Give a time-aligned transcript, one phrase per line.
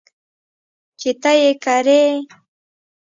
[0.99, 2.03] چې ته یې کرې.